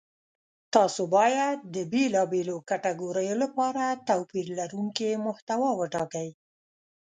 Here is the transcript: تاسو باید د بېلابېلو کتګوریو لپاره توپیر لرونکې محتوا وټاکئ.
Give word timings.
تاسو 0.75 1.01
باید 1.17 1.57
د 1.75 1.75
بېلابېلو 1.91 2.55
کتګوریو 2.69 3.35
لپاره 3.43 3.83
توپیر 4.07 4.45
لرونکې 4.57 5.09
محتوا 5.25 5.69
وټاکئ. 5.79 6.29